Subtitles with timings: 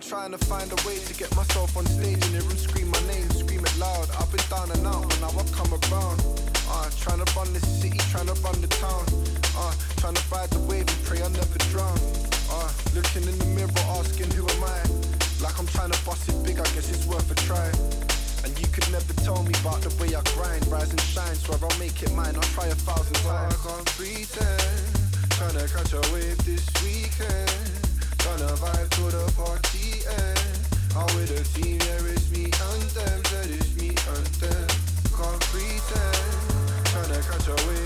[0.00, 2.88] been trying to find a way to get myself on stage and hear them scream
[2.90, 4.08] my name, scream it loud.
[4.18, 6.20] I've been down and out, but now I've come around.
[6.68, 9.04] Uh, trying to run this city, trying to run the town.
[9.56, 11.98] Uh, trying to ride the wave and pray I never drown.
[12.48, 14.80] Uh, looking in the mirror, asking who am I?
[15.42, 17.68] Like I'm trying to bust it big, I guess it's worth a try.
[18.44, 21.58] And you could never tell me about the way I grind, rise and shine, swear
[21.60, 22.36] I'll make it mine.
[22.36, 23.52] I'll try a thousand times.
[23.52, 24.86] I can't pretend,
[25.36, 27.80] trying to catch a wave this weekend.
[28.20, 29.79] Tryna vibe to the party
[37.68, 37.79] end.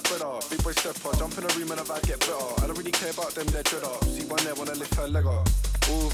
[0.00, 0.46] Like, brother?
[0.50, 2.62] Big boy stepper, jump in the room and if I get better.
[2.62, 3.84] I don't really care about them, they're dread.
[4.04, 5.48] See one there, wanna lift her leg up.
[5.90, 6.10] Ooh,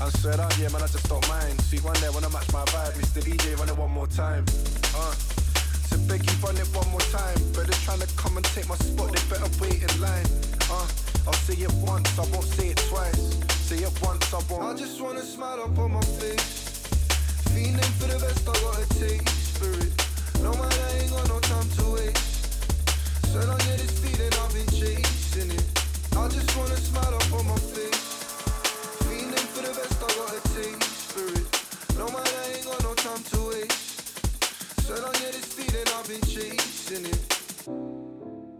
[0.00, 1.60] I'm straight up, yeah, man, I just don't mind.
[1.62, 2.94] See one there, wanna match my vibe.
[2.98, 3.22] Mr.
[3.22, 4.44] DJ, run it one more time.
[4.96, 5.14] Uh,
[5.88, 7.38] so beg you, run it one more time.
[7.54, 10.26] Better trying to come and take my spot, they better wait in line.
[10.70, 10.86] Uh,
[11.26, 13.40] I'll say it once, I won't say it twice.
[13.68, 14.64] Say it once, I won't.
[14.64, 16.82] I just wanna smile up on my face.
[17.54, 19.92] Feeling for the best, I gotta taste for it.
[20.42, 22.33] No man, I ain't got no time to waste.
[23.34, 25.66] So long, yeah, this feeling, I've been chasing it.
[26.16, 28.30] I just wanna smile up on my face.
[29.10, 31.98] Feeling for the best, I got a taste for it.
[31.98, 34.86] No man, I ain't got no time to waste.
[34.86, 37.22] So long, yeah, this feeling, I've been chasing it.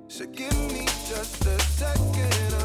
[0.08, 2.63] So give me just a second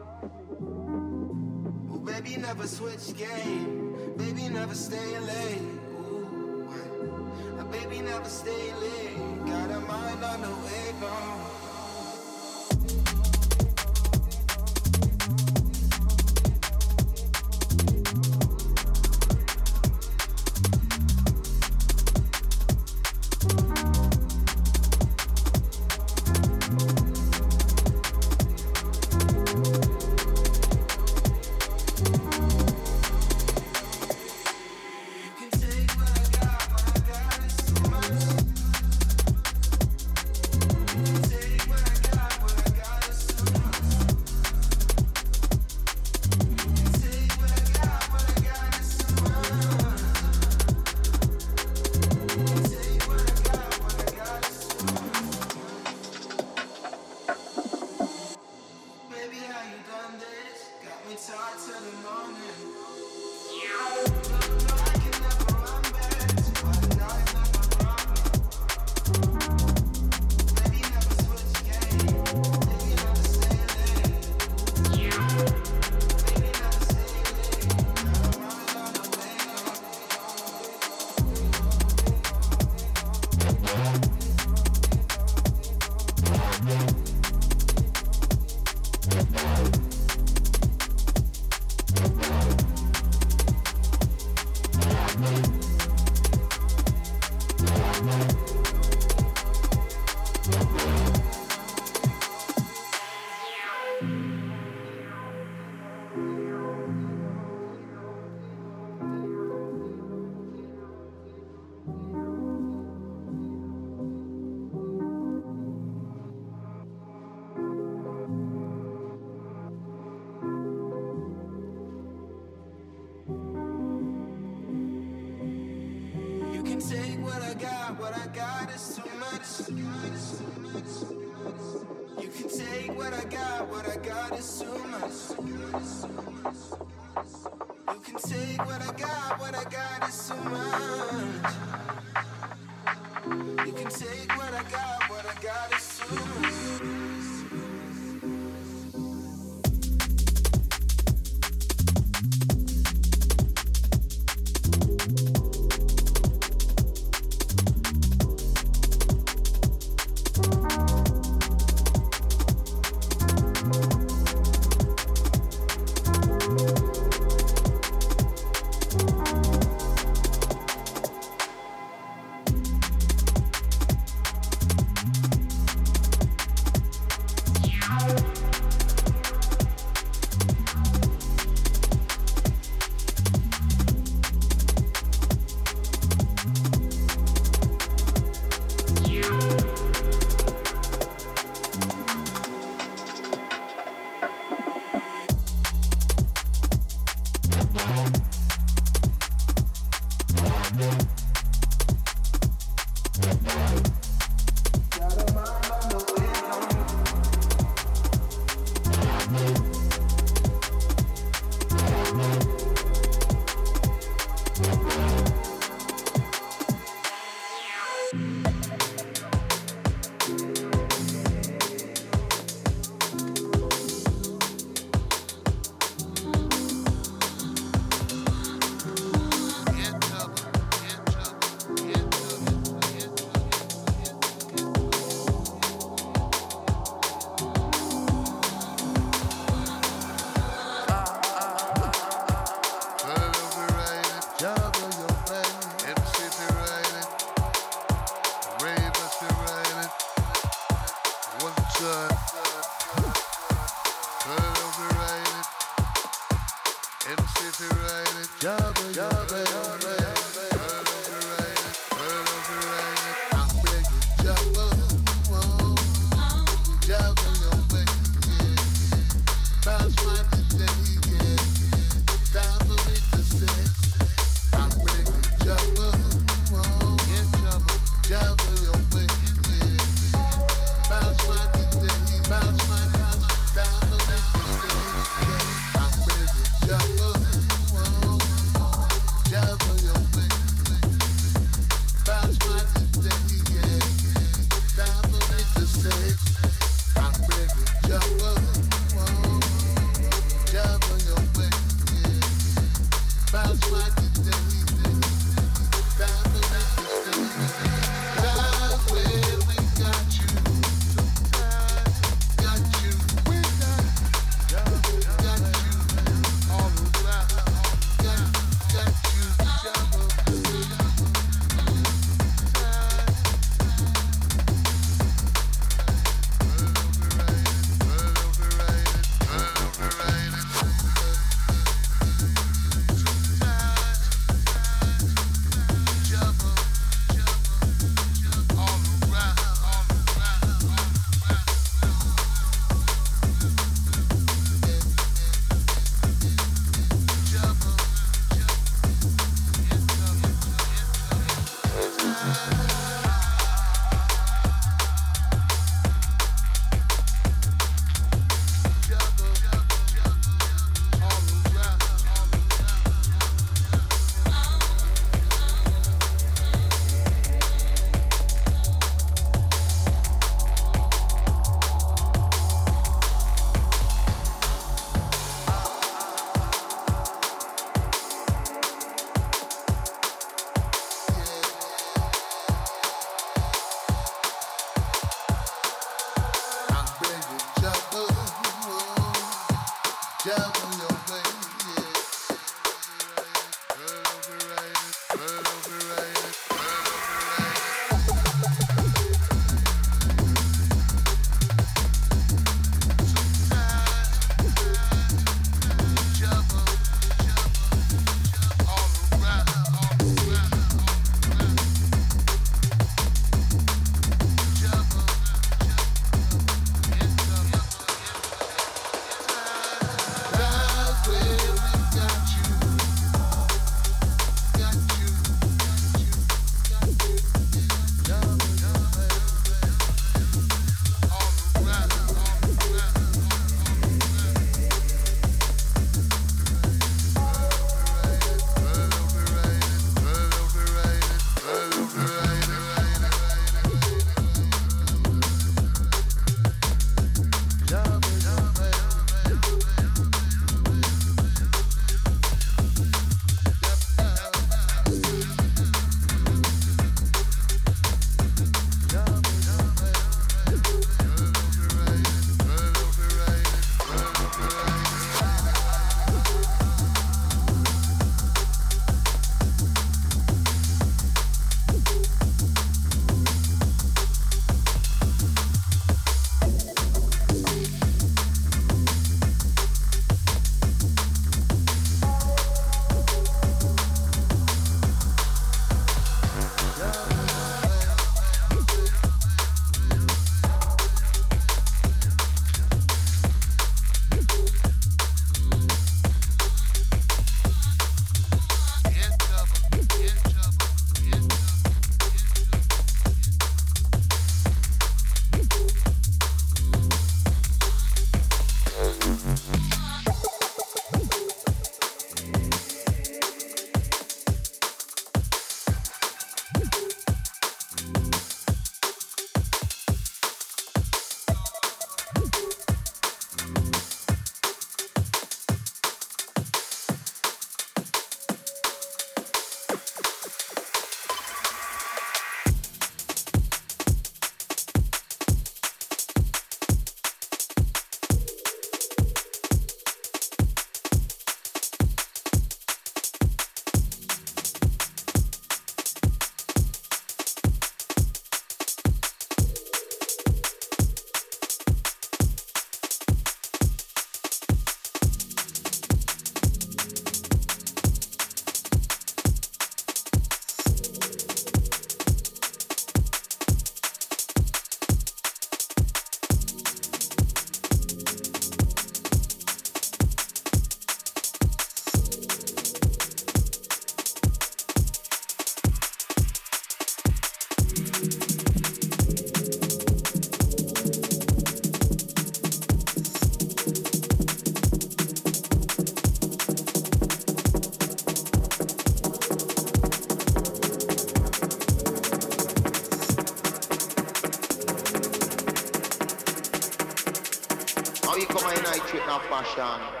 [599.61, 600.00] with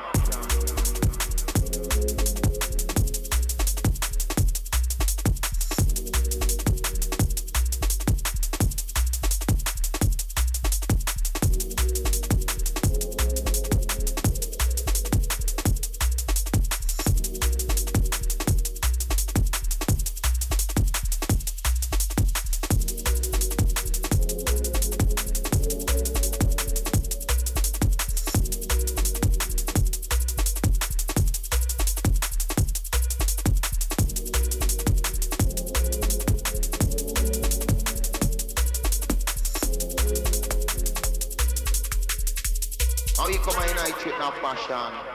[44.71, 45.10] no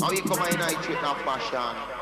[0.00, 1.99] How you come in night with no fashion?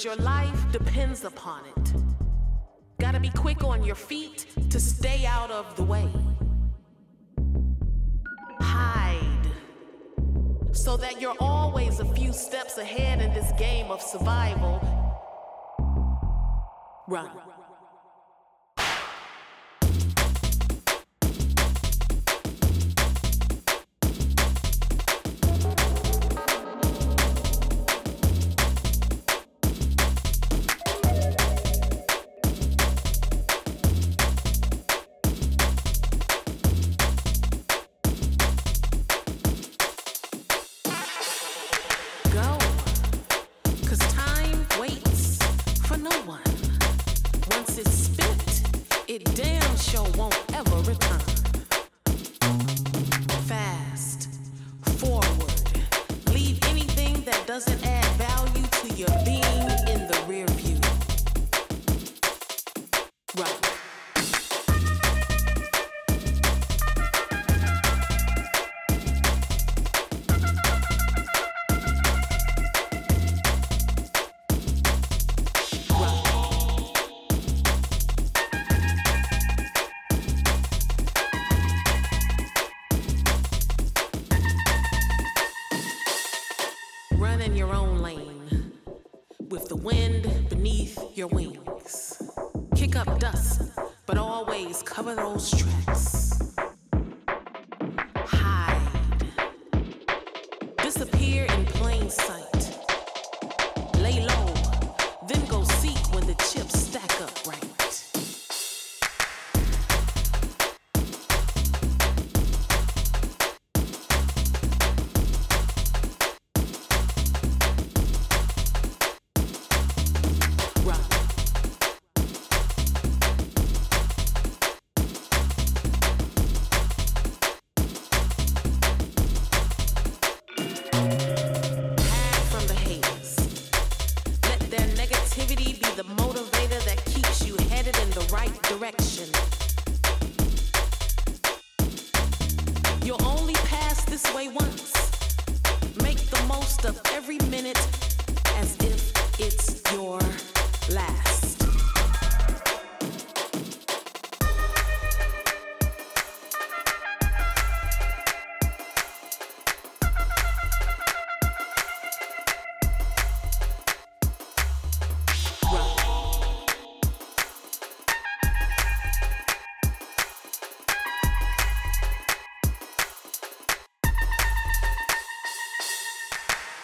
[0.00, 1.92] Because your life depends upon it.
[2.98, 6.08] Gotta be quick on your feet to stay out of the way.
[8.60, 9.46] Hide
[10.72, 14.80] so that you're always a few steps ahead in this game of survival.
[17.06, 17.49] Run.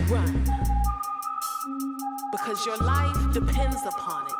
[0.09, 0.45] Run.
[2.31, 4.33] Because your life depends upon it.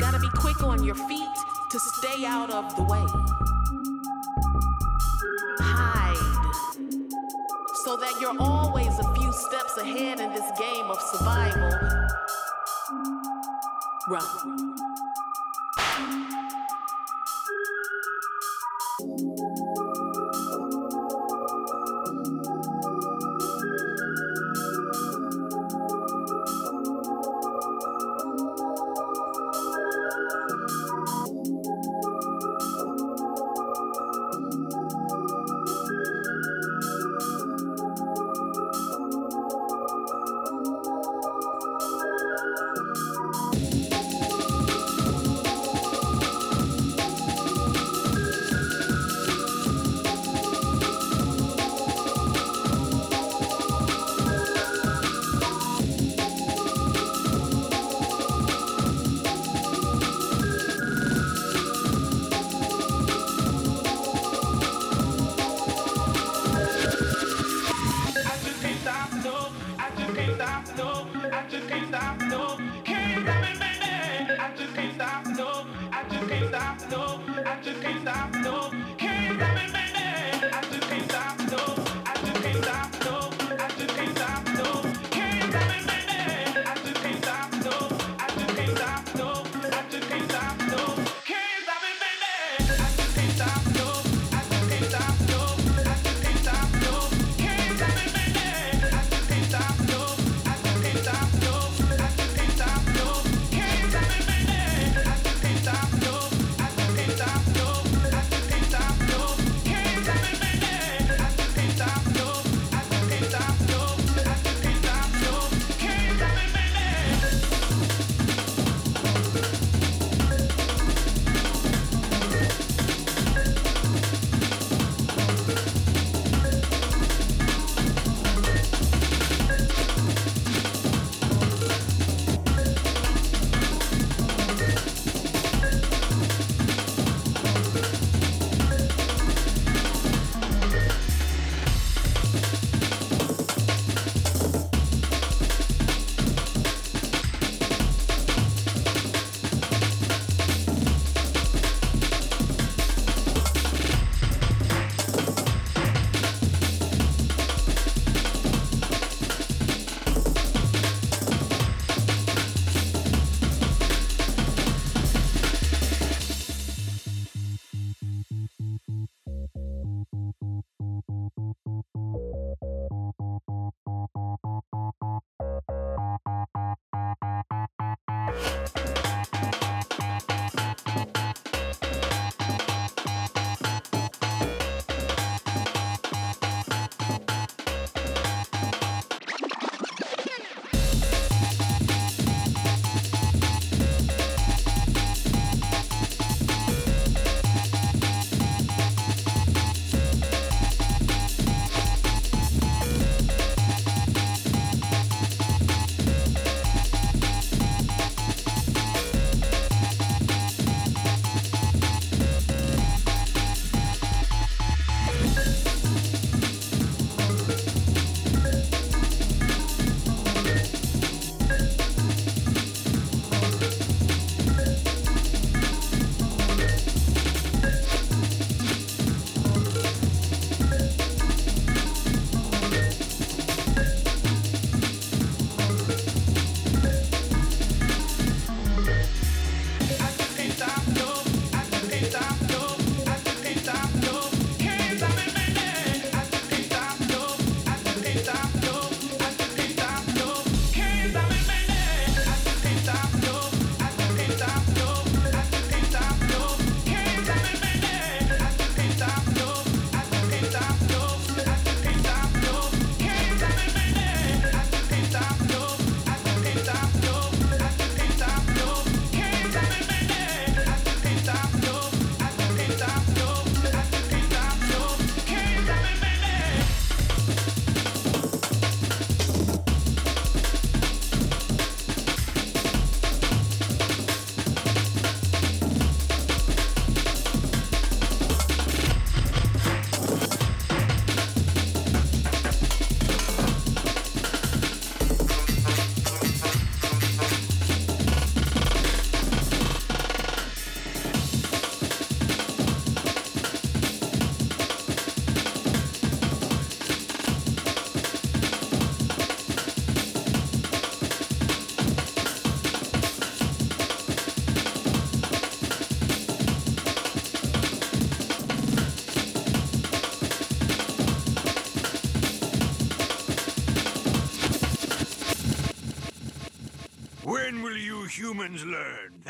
[0.00, 1.28] Gotta be quick on your feet
[1.70, 3.06] to stay out of the way.
[5.60, 6.16] Hide.
[7.84, 11.70] So that you're always a few steps ahead in this game of survival.
[14.08, 14.73] Run.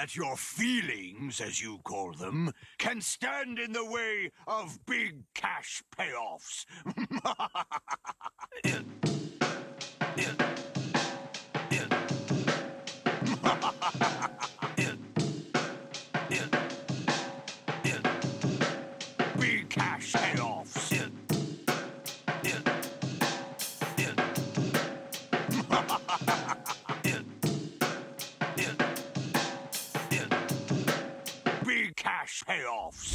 [0.05, 5.83] That your feelings, as you call them, can stand in the way of big cash
[5.99, 6.67] payoffs.